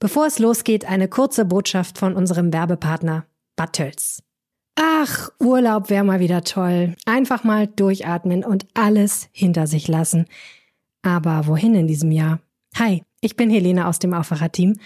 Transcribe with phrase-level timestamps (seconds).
[0.00, 4.22] Bevor es losgeht, eine kurze Botschaft von unserem Werbepartner Battels.
[4.76, 6.94] Ach, Urlaub wäre mal wieder toll.
[7.04, 10.26] Einfach mal durchatmen und alles hinter sich lassen.
[11.02, 12.38] Aber wohin in diesem Jahr?
[12.76, 14.76] Hi, ich bin Helene aus dem Aufwacher-Team.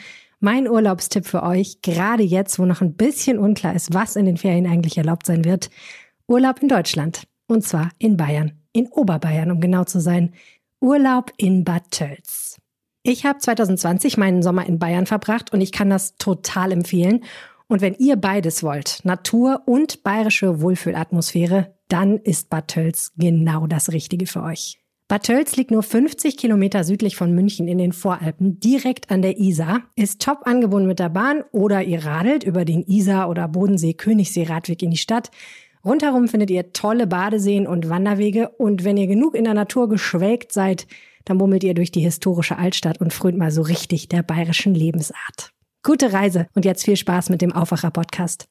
[0.40, 4.38] Mein Urlaubstipp für euch, gerade jetzt, wo noch ein bisschen unklar ist, was in den
[4.38, 5.68] Ferien eigentlich erlaubt sein wird.
[6.26, 7.24] Urlaub in Deutschland.
[7.46, 8.52] Und zwar in Bayern.
[8.72, 10.32] In Oberbayern, um genau zu sein.
[10.80, 12.51] Urlaub in Bad Tölz.
[13.04, 17.24] Ich habe 2020 meinen Sommer in Bayern verbracht und ich kann das total empfehlen.
[17.66, 23.90] Und wenn ihr beides wollt, Natur und bayerische Wohlfühlatmosphäre, dann ist Bad Tölz genau das
[23.90, 24.78] Richtige für euch.
[25.08, 29.36] Bad Tölz liegt nur 50 Kilometer südlich von München in den Voralpen, direkt an der
[29.36, 34.80] Isar, ist top angebunden mit der Bahn oder ihr radelt über den Isar- oder Bodensee-Königssee-Radweg
[34.80, 35.32] in die Stadt.
[35.84, 40.52] Rundherum findet ihr tolle Badeseen und Wanderwege und wenn ihr genug in der Natur geschwelgt
[40.52, 40.86] seid,
[41.24, 45.52] dann bummelt ihr durch die historische Altstadt und frönt mal so richtig der bayerischen Lebensart.
[45.82, 48.46] Gute Reise und jetzt viel Spaß mit dem Aufwacher-Podcast.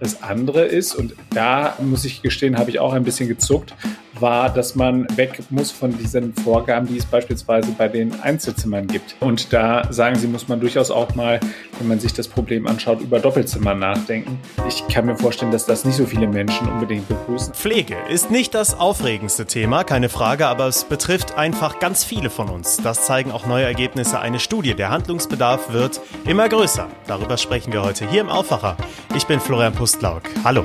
[0.00, 3.74] Das andere ist, und da muss ich gestehen, habe ich auch ein bisschen gezuckt,
[4.20, 9.16] war, dass man weg muss von diesen Vorgaben, die es beispielsweise bei den Einzelzimmern gibt.
[9.20, 11.40] Und da sagen sie, muss man durchaus auch mal,
[11.78, 14.38] wenn man sich das Problem anschaut, über Doppelzimmer nachdenken.
[14.68, 17.54] Ich kann mir vorstellen, dass das nicht so viele Menschen unbedingt begrüßen.
[17.54, 22.48] Pflege ist nicht das aufregendste Thema, keine Frage, aber es betrifft einfach ganz viele von
[22.48, 22.78] uns.
[22.78, 24.74] Das zeigen auch neue Ergebnisse einer Studie.
[24.74, 26.88] Der Handlungsbedarf wird immer größer.
[27.06, 28.76] Darüber sprechen wir heute hier im Aufwacher.
[29.14, 30.22] Ich bin Florian Pustlauk.
[30.44, 30.64] Hallo.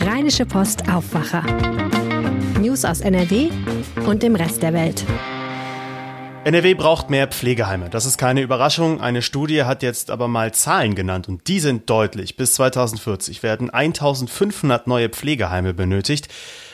[0.00, 1.42] Rheinische Post Aufwacher.
[2.76, 3.48] News aus NRW
[4.06, 5.06] und dem Rest der Welt.
[6.44, 7.88] NRW braucht mehr Pflegeheime.
[7.88, 9.00] Das ist keine Überraschung.
[9.00, 12.36] Eine Studie hat jetzt aber mal Zahlen genannt und die sind deutlich.
[12.36, 16.28] Bis 2040 werden 1500 neue Pflegeheime benötigt.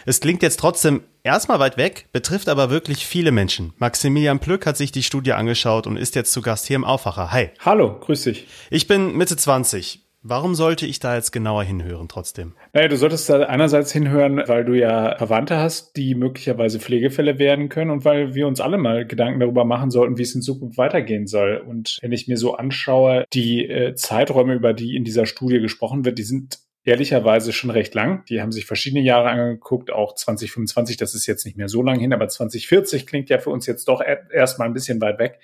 [0.04, 3.72] Es klingt jetzt trotzdem erstmal weit weg, betrifft aber wirklich viele Menschen.
[3.78, 7.30] Maximilian Plück hat sich die Studie angeschaut und ist jetzt zu Gast hier im Aufwacher.
[7.30, 7.50] Hi.
[7.60, 8.48] Hallo, grüß dich.
[8.70, 10.01] Ich bin Mitte 20.
[10.24, 12.52] Warum sollte ich da jetzt genauer hinhören trotzdem?
[12.72, 17.68] Naja, du solltest da einerseits hinhören, weil du ja Verwandte hast, die möglicherweise Pflegefälle werden
[17.68, 20.78] können und weil wir uns alle mal Gedanken darüber machen sollten, wie es in Zukunft
[20.78, 21.56] weitergehen soll.
[21.56, 26.04] Und wenn ich mir so anschaue, die äh, Zeiträume, über die in dieser Studie gesprochen
[26.04, 28.24] wird, die sind ehrlicherweise schon recht lang.
[28.28, 31.98] Die haben sich verschiedene Jahre angeguckt, auch 2025, das ist jetzt nicht mehr so lang
[31.98, 34.02] hin, aber 2040 klingt ja für uns jetzt doch
[34.32, 35.40] erstmal ein bisschen weit weg.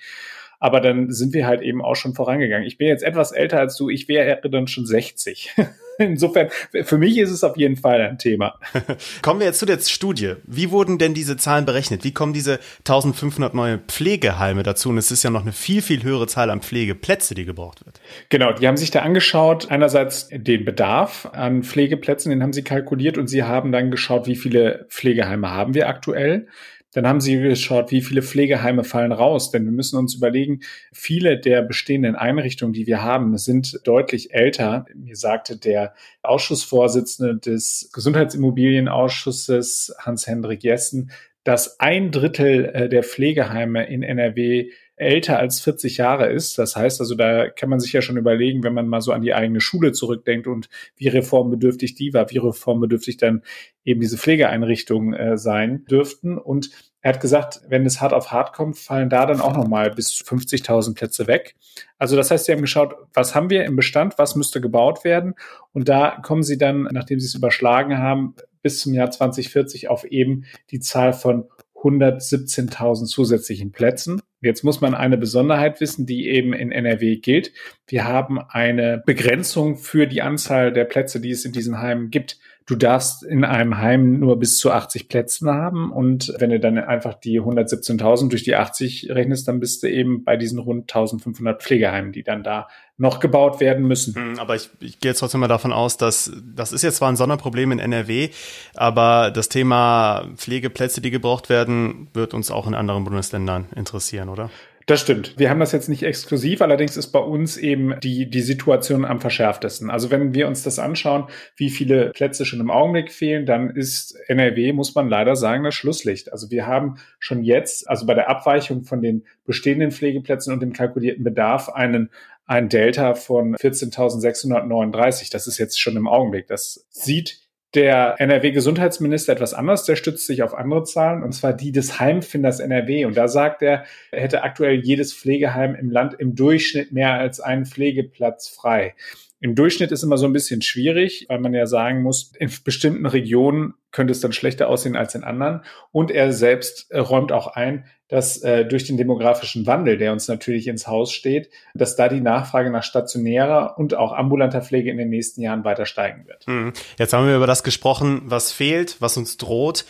[0.59, 2.67] Aber dann sind wir halt eben auch schon vorangegangen.
[2.67, 5.55] Ich bin jetzt etwas älter als du, ich wäre dann schon 60.
[5.99, 6.47] Insofern,
[6.83, 8.57] für mich ist es auf jeden Fall ein Thema.
[9.21, 10.35] Kommen wir jetzt zu der Studie.
[10.45, 12.05] Wie wurden denn diese Zahlen berechnet?
[12.05, 14.89] Wie kommen diese 1500 neue Pflegeheime dazu?
[14.89, 17.99] Und es ist ja noch eine viel, viel höhere Zahl an Pflegeplätze, die gebraucht wird.
[18.29, 23.17] Genau, die haben sich da angeschaut, einerseits den Bedarf an Pflegeplätzen, den haben sie kalkuliert
[23.17, 26.47] und sie haben dann geschaut, wie viele Pflegeheime haben wir aktuell
[26.91, 29.51] dann haben sie geschaut, wie viele Pflegeheime fallen raus.
[29.51, 30.61] Denn wir müssen uns überlegen,
[30.91, 34.85] viele der bestehenden Einrichtungen, die wir haben, sind deutlich älter.
[34.95, 41.11] Mir sagte der Ausschussvorsitzende des Gesundheitsimmobilienausschusses, Hans-Hendrik Jessen,
[41.43, 46.57] dass ein Drittel äh, der Pflegeheime in NRW älter als 40 Jahre ist.
[46.57, 49.21] Das heißt also, da kann man sich ja schon überlegen, wenn man mal so an
[49.21, 53.41] die eigene Schule zurückdenkt und wie reformbedürftig die war, wie reformbedürftig dann
[53.85, 56.37] eben diese Pflegeeinrichtungen äh, sein dürften.
[56.37, 56.69] Und
[57.01, 60.11] er hat gesagt, wenn es hart auf hart kommt, fallen da dann auch nochmal bis
[60.11, 61.55] 50.000 Plätze weg.
[61.97, 65.35] Also das heißt, sie haben geschaut, was haben wir im Bestand, was müsste gebaut werden.
[65.71, 70.03] Und da kommen sie dann, nachdem sie es überschlagen haben, bis zum Jahr 2040 auf
[70.03, 71.45] eben die Zahl von
[71.75, 74.21] 117.000 zusätzlichen Plätzen.
[74.41, 77.51] Jetzt muss man eine Besonderheit wissen, die eben in NRW gilt.
[77.87, 82.39] Wir haben eine Begrenzung für die Anzahl der Plätze, die es in diesen Heimen gibt.
[82.69, 86.77] Du darfst in einem Heim nur bis zu 80 Plätzen haben und wenn du dann
[86.77, 91.63] einfach die 117.000 durch die 80 rechnest, dann bist du eben bei diesen rund 1500
[91.63, 94.13] Pflegeheimen, die dann da noch gebaut werden müssen.
[94.13, 97.09] Hm, aber ich, ich gehe jetzt trotzdem mal davon aus, dass das ist jetzt zwar
[97.09, 98.29] ein Sonderproblem in NRW,
[98.75, 104.51] aber das Thema Pflegeplätze, die gebraucht werden, wird uns auch in anderen Bundesländern interessieren, oder?
[104.89, 105.35] Das stimmt.
[105.37, 109.21] Wir haben das jetzt nicht exklusiv, allerdings ist bei uns eben die, die Situation am
[109.21, 109.91] verschärftesten.
[109.91, 114.17] Also wenn wir uns das anschauen, wie viele Plätze schon im Augenblick fehlen, dann ist
[114.25, 116.31] NRW, muss man leider sagen, das Schlusslicht.
[116.31, 120.73] Also wir haben schon jetzt, also bei der Abweichung von den bestehenden Pflegeplätzen und dem
[120.73, 122.09] kalkulierten Bedarf einen,
[122.47, 125.31] ein Delta von 14.639.
[125.31, 126.47] Das ist jetzt schon im Augenblick.
[126.47, 127.41] Das sieht
[127.75, 132.59] der NRW-Gesundheitsminister etwas anders, der stützt sich auf andere Zahlen, und zwar die des Heimfinders
[132.59, 133.05] NRW.
[133.05, 137.39] Und da sagt er, er hätte aktuell jedes Pflegeheim im Land im Durchschnitt mehr als
[137.39, 138.95] einen Pflegeplatz frei.
[139.41, 143.05] Im Durchschnitt ist immer so ein bisschen schwierig, weil man ja sagen muss, in bestimmten
[143.05, 145.61] Regionen könnte es dann schlechter aussehen als in anderen.
[145.91, 150.27] Und er selbst äh, räumt auch ein, dass äh, durch den demografischen Wandel, der uns
[150.27, 154.97] natürlich ins Haus steht, dass da die Nachfrage nach stationärer und auch ambulanter Pflege in
[154.97, 156.45] den nächsten Jahren weiter steigen wird.
[156.45, 156.73] Hm.
[156.97, 159.85] Jetzt haben wir über das gesprochen, was fehlt, was uns droht.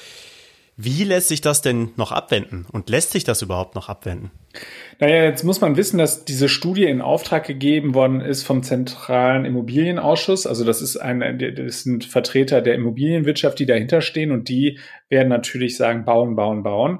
[0.81, 2.65] Wie lässt sich das denn noch abwenden?
[2.71, 4.31] Und lässt sich das überhaupt noch abwenden?
[4.97, 9.43] Naja, jetzt muss man wissen, dass diese Studie in Auftrag gegeben worden ist vom Zentralen
[9.43, 10.47] Immobilienausschuss.
[10.47, 14.79] Also das ist ein, das sind Vertreter der Immobilienwirtschaft, die dahinter stehen und die
[15.09, 16.99] werden natürlich sagen, bauen, bauen, bauen.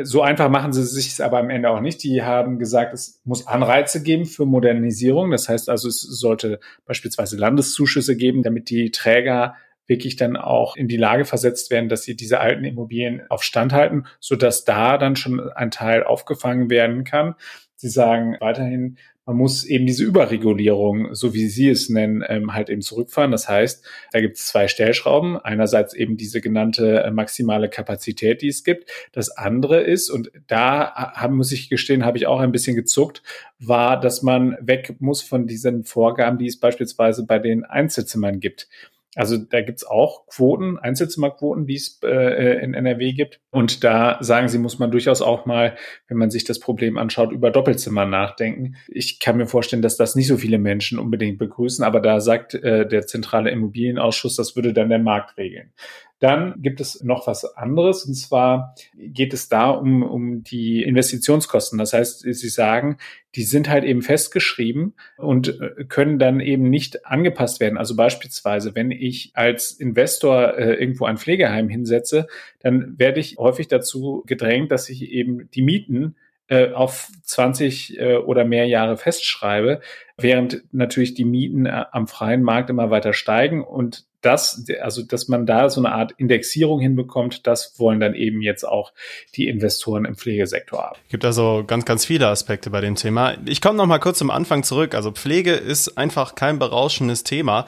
[0.00, 2.04] So einfach machen sie sich aber am Ende auch nicht.
[2.04, 5.32] Die haben gesagt, es muss Anreize geben für Modernisierung.
[5.32, 9.56] Das heißt also, es sollte beispielsweise Landeszuschüsse geben, damit die Träger
[9.86, 13.72] wirklich dann auch in die Lage versetzt werden, dass sie diese alten Immobilien auf Stand
[13.72, 17.34] halten, so dass da dann schon ein Teil aufgefangen werden kann.
[17.76, 22.70] Sie sagen weiterhin, man muss eben diese Überregulierung, so wie Sie es nennen, ähm, halt
[22.70, 23.32] eben zurückfahren.
[23.32, 25.36] Das heißt, da gibt es zwei Stellschrauben.
[25.36, 28.88] Einerseits eben diese genannte äh, maximale Kapazität, die es gibt.
[29.10, 33.24] Das andere ist, und da haben, muss ich gestehen, habe ich auch ein bisschen gezuckt,
[33.58, 38.68] war, dass man weg muss von diesen Vorgaben, die es beispielsweise bei den Einzelzimmern gibt.
[39.16, 43.40] Also da gibt's auch Quoten, Einzelzimmerquoten, die es äh, in NRW gibt.
[43.50, 45.76] Und da sagen sie, muss man durchaus auch mal,
[46.06, 48.76] wenn man sich das Problem anschaut, über Doppelzimmer nachdenken.
[48.88, 52.54] Ich kann mir vorstellen, dass das nicht so viele Menschen unbedingt begrüßen, aber da sagt
[52.54, 55.72] äh, der zentrale Immobilienausschuss, das würde dann der Markt regeln.
[56.18, 61.78] Dann gibt es noch was anderes, und zwar geht es da um, um die Investitionskosten.
[61.78, 62.96] Das heißt, Sie sagen,
[63.34, 67.76] die sind halt eben festgeschrieben und äh, können dann eben nicht angepasst werden.
[67.76, 72.28] Also beispielsweise, wenn ich als Investor äh, irgendwo ein Pflegeheim hinsetze,
[72.60, 76.16] dann werde ich häufig dazu gedrängt, dass ich eben die Mieten
[76.48, 79.80] äh, auf 20 äh, oder mehr Jahre festschreibe,
[80.16, 85.46] während natürlich die Mieten am freien Markt immer weiter steigen und das, also dass man
[85.46, 88.92] da so eine Art Indexierung hinbekommt, das wollen dann eben jetzt auch
[89.36, 90.98] die Investoren im Pflegesektor haben.
[91.08, 93.36] Gibt also ganz, ganz viele Aspekte bei dem Thema.
[93.46, 94.94] Ich komme noch mal kurz zum Anfang zurück.
[94.94, 97.66] Also Pflege ist einfach kein berauschendes Thema.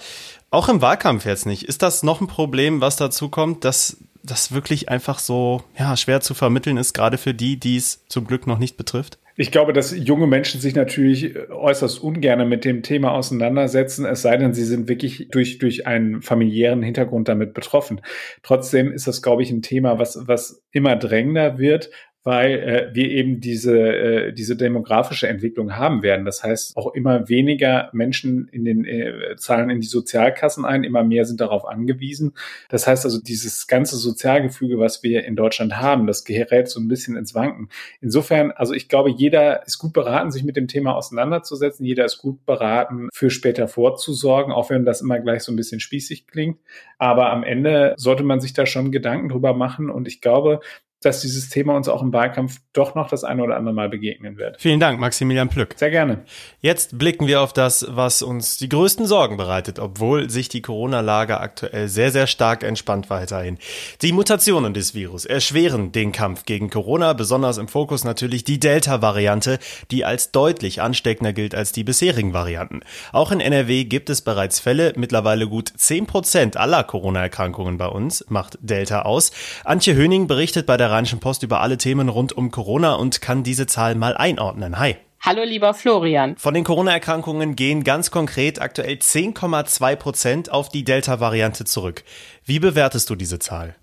[0.50, 1.62] Auch im Wahlkampf jetzt nicht.
[1.62, 6.20] Ist das noch ein Problem, was dazu kommt, dass das wirklich einfach so ja, schwer
[6.20, 9.18] zu vermitteln ist, gerade für die, die es zum Glück noch nicht betrifft?
[9.40, 14.36] Ich glaube, dass junge Menschen sich natürlich äußerst ungern mit dem Thema auseinandersetzen, es sei
[14.36, 18.00] denn, sie sind wirklich durch, durch einen familiären Hintergrund damit betroffen.
[18.42, 21.90] Trotzdem ist das, glaube ich, ein Thema, was, was immer drängender wird
[22.24, 26.26] weil äh, wir eben diese, äh, diese demografische Entwicklung haben werden.
[26.26, 31.04] Das heißt, auch immer weniger Menschen in den äh, zahlen in die Sozialkassen ein, immer
[31.04, 32.34] mehr sind darauf angewiesen.
[32.68, 36.88] Das heißt also, dieses ganze Sozialgefüge, was wir in Deutschland haben, das gerät so ein
[36.88, 37.68] bisschen ins Wanken.
[38.00, 41.86] Insofern, also ich glaube, jeder ist gut beraten, sich mit dem Thema auseinanderzusetzen.
[41.86, 45.80] Jeder ist gut beraten, für später vorzusorgen, auch wenn das immer gleich so ein bisschen
[45.80, 46.58] spießig klingt.
[46.98, 49.88] Aber am Ende sollte man sich da schon Gedanken drüber machen.
[49.88, 50.60] Und ich glaube,
[51.00, 54.36] dass dieses Thema uns auch im Wahlkampf doch noch das eine oder andere Mal begegnen
[54.36, 54.60] wird.
[54.60, 55.74] Vielen Dank, Maximilian Plück.
[55.76, 56.24] Sehr gerne.
[56.60, 61.38] Jetzt blicken wir auf das, was uns die größten Sorgen bereitet, obwohl sich die Corona-Lage
[61.38, 63.58] aktuell sehr, sehr stark entspannt weiterhin.
[64.02, 69.58] Die Mutationen des Virus erschweren den Kampf gegen Corona, besonders im Fokus natürlich die Delta-Variante,
[69.92, 72.80] die als deutlich ansteckender gilt als die bisherigen Varianten.
[73.12, 78.24] Auch in NRW gibt es bereits Fälle, mittlerweile gut 10 Prozent aller Corona-Erkrankungen bei uns
[78.28, 79.30] macht Delta aus.
[79.64, 83.20] Antje Höning berichtet bei der der Rheinischen Post über alle Themen rund um Corona und
[83.20, 84.78] kann diese Zahl mal einordnen.
[84.78, 84.96] Hi.
[85.20, 86.36] Hallo lieber Florian.
[86.36, 92.04] Von den Corona-Erkrankungen gehen ganz konkret aktuell 10,2 Prozent auf die Delta-Variante zurück.
[92.44, 93.74] Wie bewertest du diese Zahl?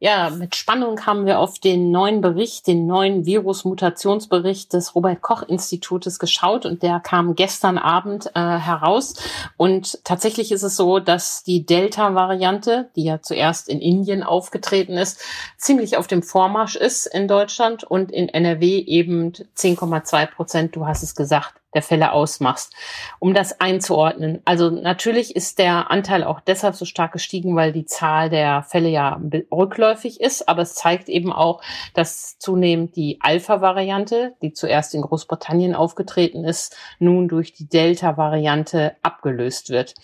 [0.00, 6.66] Ja, mit Spannung haben wir auf den neuen Bericht, den neuen Virus-Mutationsbericht des Robert-Koch-Institutes geschaut
[6.66, 9.14] und der kam gestern Abend äh, heraus.
[9.56, 15.20] Und tatsächlich ist es so, dass die Delta-Variante, die ja zuerst in Indien aufgetreten ist,
[15.56, 21.02] ziemlich auf dem Vormarsch ist in Deutschland und in NRW eben 10,2 Prozent, du hast
[21.02, 22.72] es gesagt, der Fälle ausmachst,
[23.18, 24.40] um das einzuordnen.
[24.44, 28.88] Also natürlich ist der Anteil auch deshalb so stark gestiegen, weil die Zahl der Fälle
[28.88, 29.20] ja
[29.52, 31.62] rückläufig ist, aber es zeigt eben auch,
[31.94, 39.70] dass zunehmend die Alpha-Variante, die zuerst in Großbritannien aufgetreten ist, nun durch die Delta-Variante abgelöst
[39.70, 39.94] wird.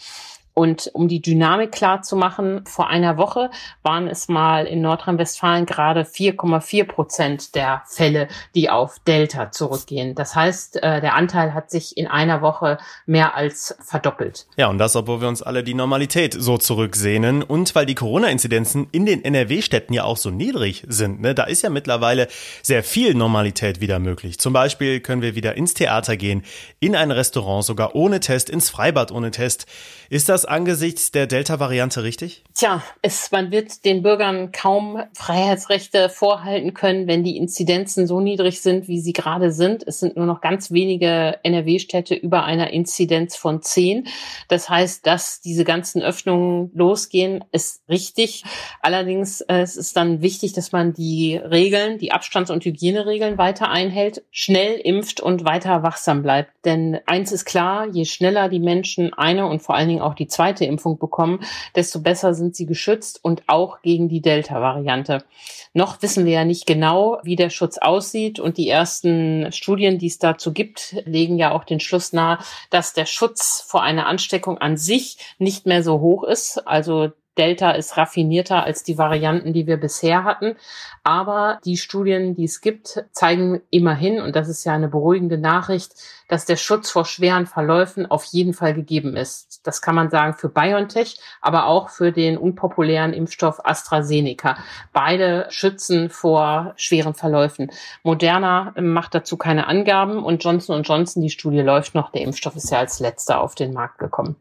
[0.54, 3.50] Und um die Dynamik klar zu machen, vor einer Woche
[3.82, 10.14] waren es mal in Nordrhein-Westfalen gerade 4,4 Prozent der Fälle, die auf Delta zurückgehen.
[10.14, 14.46] Das heißt, äh, der Anteil hat sich in einer Woche mehr als verdoppelt.
[14.56, 18.87] Ja, und das, obwohl wir uns alle die Normalität so zurücksehnen und weil die Corona-Inzidenzen
[18.92, 21.20] in den NRW-Städten ja auch so niedrig sind.
[21.20, 21.34] Ne?
[21.34, 22.28] Da ist ja mittlerweile
[22.62, 24.38] sehr viel Normalität wieder möglich.
[24.38, 26.44] Zum Beispiel können wir wieder ins Theater gehen,
[26.78, 29.66] in ein Restaurant sogar ohne Test, ins Freibad ohne Test.
[30.11, 32.44] Ist das angesichts der Delta-Variante richtig?
[32.54, 38.60] Tja, es, man wird den Bürgern kaum Freiheitsrechte vorhalten können, wenn die Inzidenzen so niedrig
[38.62, 39.84] sind, wie sie gerade sind.
[39.86, 44.06] Es sind nur noch ganz wenige NRW-Städte über einer Inzidenz von zehn.
[44.48, 48.44] Das heißt, dass diese ganzen Öffnungen losgehen, ist richtig.
[48.80, 53.70] Allerdings äh, es ist dann wichtig, dass man die Regeln, die Abstands- und Hygieneregeln weiter
[53.70, 56.50] einhält, schnell impft und weiter wachsam bleibt.
[56.64, 60.28] Denn eins ist klar, je schneller die Menschen eine und vor allen Dingen auch die
[60.34, 61.40] zweite Impfung bekommen,
[61.74, 65.24] desto besser sind sie geschützt und auch gegen die Delta-Variante.
[65.72, 70.08] Noch wissen wir ja nicht genau, wie der Schutz aussieht und die ersten Studien, die
[70.08, 72.38] es dazu gibt, legen ja auch den Schluss nahe,
[72.70, 76.66] dass der Schutz vor einer Ansteckung an sich nicht mehr so hoch ist.
[76.66, 80.56] Also Delta ist raffinierter als die Varianten, die wir bisher hatten.
[81.02, 85.94] Aber die Studien, die es gibt, zeigen immerhin, und das ist ja eine beruhigende Nachricht,
[86.28, 89.66] dass der Schutz vor schweren Verläufen auf jeden Fall gegeben ist.
[89.66, 94.56] Das kann man sagen für BioNTech, aber auch für den unpopulären Impfstoff AstraZeneca.
[94.92, 97.70] Beide schützen vor schweren Verläufen.
[98.02, 102.10] Moderna macht dazu keine Angaben und Johnson Johnson, die Studie läuft noch.
[102.10, 104.36] Der Impfstoff ist ja als letzter auf den Markt gekommen.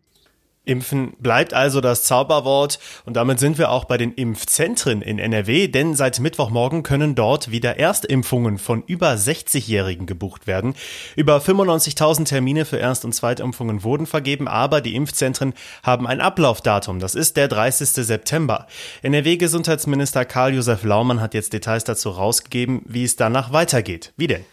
[0.65, 5.67] Impfen bleibt also das Zauberwort und damit sind wir auch bei den Impfzentren in NRW,
[5.67, 10.73] denn seit Mittwochmorgen können dort wieder Erstimpfungen von über 60-Jährigen gebucht werden.
[11.17, 15.53] Über 95.000 Termine für Erst- und Zweitimpfungen wurden vergeben, aber die Impfzentren
[15.83, 17.89] haben ein Ablaufdatum, das ist der 30.
[17.89, 18.67] September.
[19.01, 24.13] NRW-Gesundheitsminister Karl-Josef Laumann hat jetzt Details dazu rausgegeben, wie es danach weitergeht.
[24.15, 24.45] Wie denn?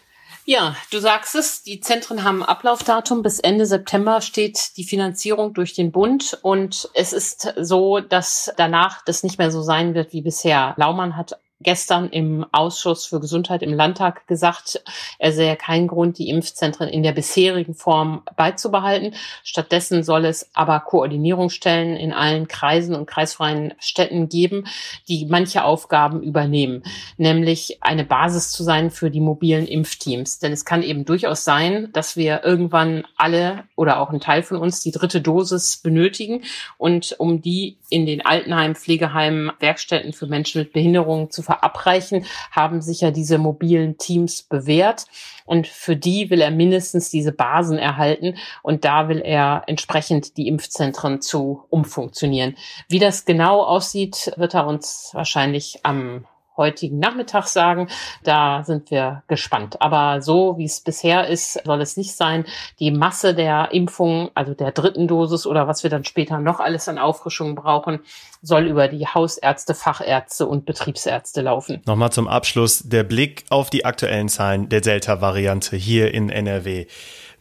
[0.45, 3.21] Ja, du sagst es, die Zentren haben Ablaufdatum.
[3.21, 9.03] Bis Ende September steht die Finanzierung durch den Bund und es ist so, dass danach
[9.05, 10.73] das nicht mehr so sein wird wie bisher.
[10.77, 14.81] Laumann hat gestern im Ausschuss für Gesundheit im Landtag gesagt,
[15.19, 19.13] er sähe keinen Grund, die Impfzentren in der bisherigen Form beizubehalten.
[19.43, 24.65] Stattdessen soll es aber Koordinierungsstellen in allen Kreisen und kreisfreien Städten geben,
[25.07, 26.83] die manche Aufgaben übernehmen,
[27.17, 30.39] nämlich eine Basis zu sein für die mobilen Impfteams.
[30.39, 34.57] Denn es kann eben durchaus sein, dass wir irgendwann alle oder auch ein Teil von
[34.57, 36.43] uns die dritte Dosis benötigen
[36.77, 42.81] und um die in den Altenheimen, Pflegeheimen, Werkstätten für Menschen mit Behinderungen zu verabreichen, haben
[42.81, 45.05] sich ja diese mobilen Teams bewährt.
[45.45, 48.37] Und für die will er mindestens diese Basen erhalten.
[48.63, 52.55] Und da will er entsprechend die Impfzentren zu umfunktionieren.
[52.87, 56.25] Wie das genau aussieht, wird er uns wahrscheinlich am
[56.61, 57.87] heutigen Nachmittag sagen.
[58.23, 59.81] Da sind wir gespannt.
[59.81, 62.45] Aber so wie es bisher ist, soll es nicht sein.
[62.79, 66.87] Die Masse der Impfungen, also der dritten Dosis oder was wir dann später noch alles
[66.87, 67.99] an Auffrischungen brauchen,
[68.41, 71.81] soll über die Hausärzte, Fachärzte und Betriebsärzte laufen.
[71.85, 76.85] Nochmal zum Abschluss der Blick auf die aktuellen Zahlen der Delta-Variante hier in NRW.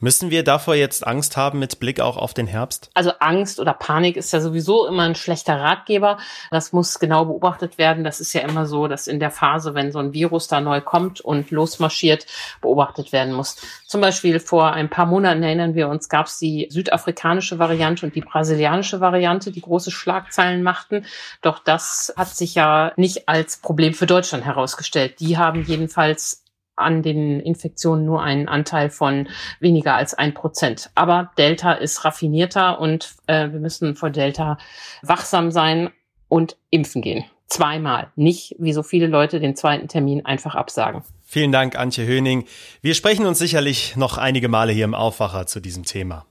[0.02, 2.90] Müssen wir davor jetzt Angst haben mit Blick auch auf den Herbst?
[2.94, 6.16] Also Angst oder Panik ist ja sowieso immer ein schlechter Ratgeber.
[6.50, 8.02] Das muss genau beobachtet werden.
[8.02, 10.80] Das ist ja immer so, dass in der Phase, wenn so ein Virus da neu
[10.80, 12.24] kommt und losmarschiert,
[12.62, 13.56] beobachtet werden muss.
[13.86, 18.14] Zum Beispiel vor ein paar Monaten erinnern wir uns, gab es die südafrikanische Variante und
[18.14, 21.04] die brasilianische Variante, die große Schlagzeilen machten.
[21.42, 25.20] Doch das hat sich ja nicht als Problem für Deutschland herausgestellt.
[25.20, 26.42] Die haben jedenfalls
[26.80, 29.28] an den Infektionen nur einen Anteil von
[29.60, 30.90] weniger als ein Prozent.
[30.94, 34.58] Aber Delta ist raffinierter und äh, wir müssen vor Delta
[35.02, 35.90] wachsam sein
[36.28, 37.24] und impfen gehen.
[37.48, 38.08] Zweimal.
[38.14, 41.02] Nicht, wie so viele Leute, den zweiten Termin einfach absagen.
[41.24, 42.44] Vielen Dank, Antje Höning.
[42.80, 46.26] Wir sprechen uns sicherlich noch einige Male hier im Aufwacher zu diesem Thema.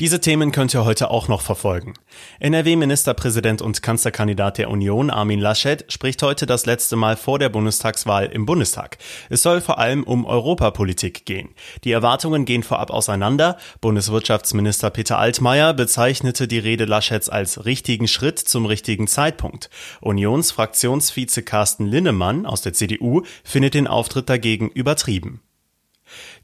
[0.00, 1.94] Diese Themen könnt ihr heute auch noch verfolgen.
[2.40, 8.26] NRW-Ministerpräsident und Kanzlerkandidat der Union Armin Laschet spricht heute das letzte Mal vor der Bundestagswahl
[8.26, 8.98] im Bundestag.
[9.28, 11.50] Es soll vor allem um Europapolitik gehen.
[11.84, 13.58] Die Erwartungen gehen vorab auseinander.
[13.80, 19.70] Bundeswirtschaftsminister Peter Altmaier bezeichnete die Rede Laschets als richtigen Schritt zum richtigen Zeitpunkt.
[20.00, 25.42] Unionsfraktionsvize Carsten Linnemann aus der CDU findet den Auftritt dagegen übertrieben.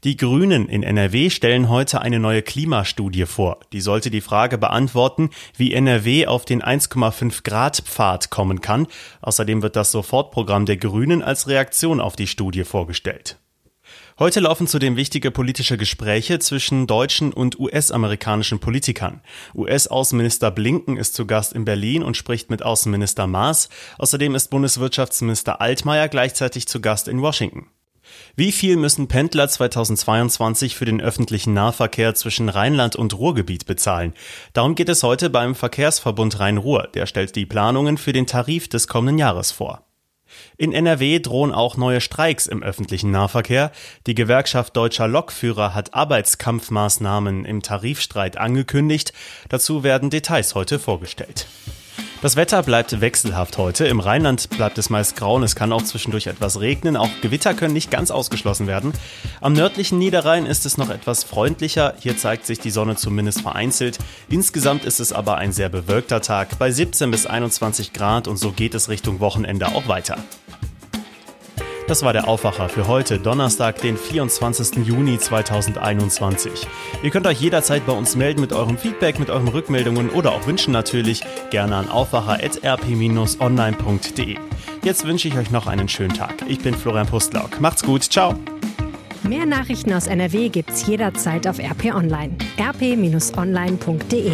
[0.03, 3.59] Die Grünen in NRW stellen heute eine neue Klimastudie vor.
[3.73, 8.87] Die sollte die Frage beantworten, wie NRW auf den 1,5 Grad Pfad kommen kann.
[9.21, 13.37] Außerdem wird das Sofortprogramm der Grünen als Reaktion auf die Studie vorgestellt.
[14.19, 19.21] Heute laufen zudem wichtige politische Gespräche zwischen deutschen und US-amerikanischen Politikern.
[19.55, 23.69] US-Außenminister Blinken ist zu Gast in Berlin und spricht mit Außenminister Maas.
[23.97, 27.67] Außerdem ist Bundeswirtschaftsminister Altmaier gleichzeitig zu Gast in Washington.
[28.35, 34.13] Wie viel müssen Pendler 2022 für den öffentlichen Nahverkehr zwischen Rheinland und Ruhrgebiet bezahlen?
[34.53, 36.89] Darum geht es heute beim Verkehrsverbund Rhein-Ruhr.
[36.93, 39.85] Der stellt die Planungen für den Tarif des kommenden Jahres vor.
[40.57, 43.71] In NRW drohen auch neue Streiks im öffentlichen Nahverkehr.
[44.07, 49.13] Die Gewerkschaft deutscher Lokführer hat Arbeitskampfmaßnahmen im Tarifstreit angekündigt.
[49.49, 51.47] Dazu werden Details heute vorgestellt.
[52.21, 53.87] Das Wetter bleibt wechselhaft heute.
[53.87, 56.97] Im Rheinland bleibt es meist grau und es kann auch zwischendurch etwas regnen.
[56.97, 58.91] Auch Gewitter können nicht ganz ausgeschlossen werden.
[59.39, 61.93] Am nördlichen Niederrhein ist es noch etwas freundlicher.
[62.01, 63.99] Hier zeigt sich die Sonne zumindest vereinzelt.
[64.27, 68.51] Insgesamt ist es aber ein sehr bewölkter Tag bei 17 bis 21 Grad und so
[68.51, 70.17] geht es Richtung Wochenende auch weiter.
[71.89, 74.85] Das war der Aufwacher für heute, Donnerstag, den 24.
[74.85, 76.67] Juni 2021.
[77.01, 80.45] Ihr könnt euch jederzeit bei uns melden mit eurem Feedback, mit euren Rückmeldungen oder auch
[80.45, 84.37] Wünschen natürlich gerne an aufwacher.rp-online.de.
[84.83, 86.35] Jetzt wünsche ich euch noch einen schönen Tag.
[86.47, 87.59] Ich bin Florian Pustlauk.
[87.59, 88.03] Macht's gut.
[88.03, 88.35] Ciao.
[89.23, 92.35] Mehr Nachrichten aus NRW gibt's jederzeit auf RP Online.
[92.59, 94.33] rp-online.de